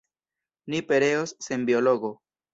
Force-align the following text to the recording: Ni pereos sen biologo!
Ni 0.71 0.79
pereos 0.93 1.35
sen 1.49 1.69
biologo! 1.69 2.13